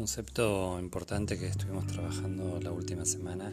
concepto 0.00 0.80
importante 0.80 1.38
que 1.38 1.46
estuvimos 1.46 1.86
trabajando 1.86 2.58
la 2.58 2.72
última 2.72 3.04
semana 3.04 3.52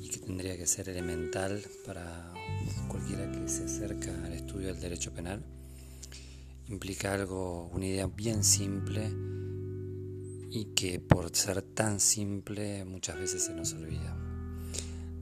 y 0.00 0.08
que 0.08 0.20
tendría 0.20 0.56
que 0.56 0.66
ser 0.66 0.88
elemental 0.88 1.62
para 1.84 2.32
cualquiera 2.88 3.30
que 3.30 3.46
se 3.46 3.64
acerca 3.64 4.10
al 4.24 4.32
estudio 4.32 4.68
del 4.68 4.80
derecho 4.80 5.12
penal 5.12 5.44
implica 6.68 7.12
algo, 7.12 7.68
una 7.74 7.84
idea 7.84 8.06
bien 8.06 8.42
simple 8.42 9.12
y 10.50 10.72
que 10.74 10.98
por 10.98 11.36
ser 11.36 11.60
tan 11.60 12.00
simple 12.00 12.86
muchas 12.86 13.18
veces 13.18 13.44
se 13.44 13.52
nos 13.52 13.74
olvida. 13.74 14.16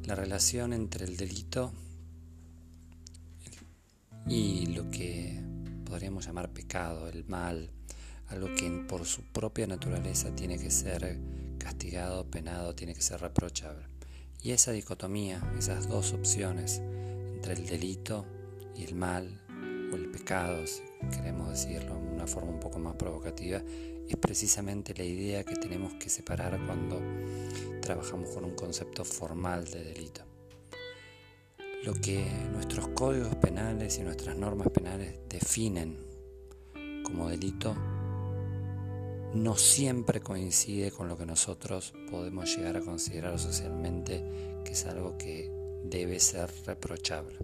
La 0.05 0.15
relación 0.15 0.73
entre 0.73 1.05
el 1.05 1.17
delito 1.17 1.73
y 4.29 4.67
lo 4.67 4.89
que 4.89 5.37
podríamos 5.85 6.25
llamar 6.25 6.53
pecado, 6.53 7.09
el 7.09 7.25
mal, 7.25 7.73
algo 8.29 8.55
que 8.55 8.71
por 8.89 9.05
su 9.05 9.23
propia 9.23 9.67
naturaleza 9.67 10.35
tiene 10.35 10.59
que 10.59 10.71
ser 10.71 11.19
castigado, 11.59 12.31
penado, 12.31 12.75
tiene 12.75 12.95
que 12.95 13.03
ser 13.03 13.21
reprochable. 13.21 13.87
Y 14.43 14.53
esa 14.53 14.73
dicotomía, 14.73 15.43
esas 15.59 15.89
dos 15.89 16.13
opciones 16.13 16.81
entre 17.35 17.55
el 17.55 17.67
delito 17.67 18.27
y 18.77 18.85
el 18.85 18.95
mal, 18.95 19.41
o 19.93 19.97
el 19.97 20.11
pecado, 20.11 20.67
si 20.67 20.83
queremos 21.17 21.49
decirlo 21.51 21.95
de 21.95 22.09
una 22.09 22.27
forma 22.27 22.51
un 22.51 22.61
poco 22.61 22.79
más 22.79 22.97
provocativa, 22.97 23.63
es 24.09 24.17
precisamente 24.17 24.95
la 24.95 25.05
idea 25.05 25.45
que 25.45 25.57
tenemos 25.57 25.95
que 25.95 26.11
separar 26.11 26.59
cuando 26.67 27.01
trabajamos 27.81 28.31
con 28.31 28.45
un 28.45 28.55
concepto 28.55 29.05
formal 29.05 29.65
de 29.65 29.85
delito. 29.85 30.23
Lo 31.85 31.95
que 31.95 32.25
nuestros 32.53 32.89
códigos 32.89 33.35
penales 33.37 33.99
y 33.99 34.03
nuestras 34.03 34.37
normas 34.37 34.69
penales 34.71 35.19
definen 35.29 35.99
como 37.05 37.29
delito 37.29 37.77
no 39.35 39.57
siempre 39.57 40.21
coincide 40.21 40.93
con 40.93 41.09
lo 41.09 41.19
que 41.19 41.27
nosotros 41.27 41.93
podemos 42.09 42.57
llegar 42.57 42.77
a 42.77 42.81
considerar 42.81 43.39
socialmente 43.39 44.25
que 44.65 44.73
es 44.73 44.87
algo 44.87 45.19
que 45.19 45.51
debe 45.85 46.21
ser 46.21 46.51
reprochable. 46.65 47.39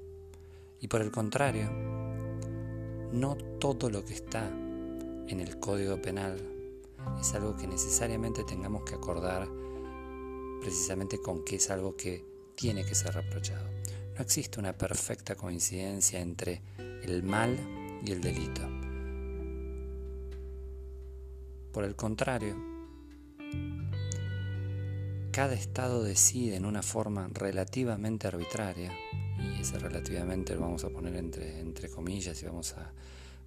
Y 0.80 0.86
por 0.86 1.02
el 1.02 1.10
contrario, 1.10 1.68
no 3.12 3.36
todo 3.58 3.90
lo 3.90 4.04
que 4.04 4.14
está 4.14 4.48
en 4.48 5.40
el 5.40 5.58
Código 5.58 6.00
Penal 6.00 6.40
es 7.20 7.34
algo 7.34 7.56
que 7.56 7.66
necesariamente 7.66 8.44
tengamos 8.44 8.84
que 8.84 8.94
acordar 8.94 9.48
precisamente 10.60 11.18
con 11.18 11.44
que 11.44 11.56
es 11.56 11.70
algo 11.70 11.96
que 11.96 12.24
tiene 12.54 12.84
que 12.84 12.94
ser 12.94 13.14
reprochado. 13.14 13.66
No 14.14 14.22
existe 14.22 14.60
una 14.60 14.76
perfecta 14.76 15.34
coincidencia 15.34 16.20
entre 16.20 16.62
el 17.02 17.24
mal 17.24 17.58
y 18.04 18.12
el 18.12 18.20
delito. 18.20 18.79
Por 21.72 21.84
el 21.84 21.94
contrario, 21.94 22.56
cada 25.30 25.54
Estado 25.54 26.02
decide 26.02 26.56
en 26.56 26.64
una 26.64 26.82
forma 26.82 27.28
relativamente 27.32 28.26
arbitraria, 28.26 28.92
y 29.38 29.60
ese 29.60 29.78
relativamente 29.78 30.54
lo 30.54 30.62
vamos 30.62 30.82
a 30.84 30.90
poner 30.90 31.14
entre, 31.14 31.60
entre 31.60 31.88
comillas 31.88 32.42
y 32.42 32.46
vamos 32.46 32.72
a, 32.72 32.92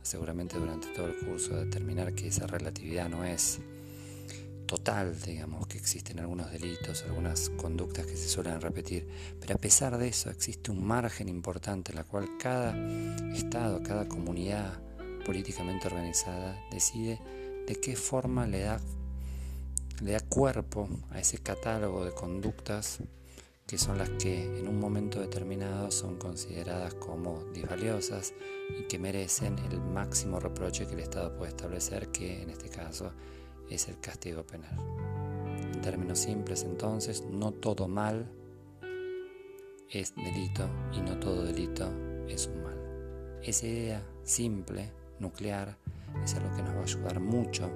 seguramente 0.02 0.58
durante 0.58 0.88
todo 0.90 1.08
el 1.08 1.18
curso 1.18 1.54
a 1.54 1.66
determinar 1.66 2.14
que 2.14 2.28
esa 2.28 2.48
relatividad 2.48 3.10
no 3.10 3.26
es 3.26 3.60
total, 4.66 5.20
digamos, 5.22 5.68
que 5.68 5.78
existen 5.78 6.20
algunos 6.20 6.50
delitos, 6.50 7.04
algunas 7.04 7.50
conductas 7.50 8.06
que 8.06 8.16
se 8.16 8.30
suelen 8.30 8.62
repetir, 8.62 9.06
pero 9.42 9.56
a 9.56 9.58
pesar 9.58 9.98
de 9.98 10.08
eso 10.08 10.30
existe 10.30 10.72
un 10.72 10.84
margen 10.84 11.28
importante 11.28 11.92
en 11.92 11.98
la 11.98 12.06
cual 12.06 12.38
cada 12.40 12.74
Estado, 13.34 13.84
cada 13.84 14.08
comunidad 14.08 14.80
políticamente 15.26 15.88
organizada 15.88 16.58
decide 16.72 17.20
de 17.68 17.76
qué 17.76 17.96
forma 17.96 18.48
le 18.48 18.62
da, 18.62 18.80
le 20.02 20.12
da 20.12 20.20
cuerpo 20.20 20.90
a 21.12 21.20
ese 21.20 21.38
catálogo 21.40 22.06
de 22.06 22.12
conductas 22.12 23.00
que 23.66 23.78
son 23.78 23.98
las 23.98 24.10
que 24.10 24.60
en 24.60 24.68
un 24.68 24.80
momento 24.80 25.20
determinado 25.22 25.90
son 25.90 26.18
consideradas 26.18 26.94
como 26.96 27.44
disvaliosas 27.54 28.34
y 28.78 28.84
que 28.84 29.00
merecen 29.00 29.58
el 29.60 29.80
máximo 29.80 30.40
reproche 30.40 30.86
que 30.86 30.94
el 30.94 31.00
Estado 31.00 31.36
puede 31.36 31.52
establecer, 31.52 32.10
que 32.10 32.42
en 32.42 32.50
este 32.50 32.70
caso 32.70 33.14
es 33.70 33.88
el 33.88 34.00
castigo 34.00 34.46
penal. 34.46 34.78
En 35.74 35.82
términos 35.82 36.20
simples, 36.20 36.64
entonces, 36.64 37.24
no 37.24 37.52
todo 37.52 37.88
mal 37.88 38.30
es 39.90 40.14
delito 40.16 40.68
y 40.92 41.02
no 41.02 41.18
todo 41.20 41.44
delito 41.46 41.90
es 42.28 42.48
un 42.48 42.64
mal. 42.64 43.40
Esa 43.42 43.68
idea 43.68 44.04
simple, 44.24 44.92
nuclear, 45.20 45.78
es 46.24 46.36
algo 46.36 46.56
que 46.56 46.64
nos 46.64 46.76
va 46.76 46.80
a 46.80 46.84
ayudar 46.84 47.20
mucho 47.20 47.70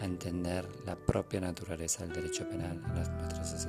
a 0.00 0.04
entender 0.04 0.68
la 0.84 0.94
propia 0.96 1.40
naturaleza 1.40 2.04
del 2.04 2.14
derecho 2.14 2.48
penal 2.48 2.80
en 2.84 2.92
nuestra 2.94 3.44
sociedad. 3.44 3.65